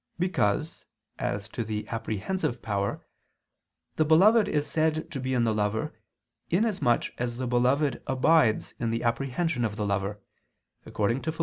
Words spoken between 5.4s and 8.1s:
the lover, inasmuch as the beloved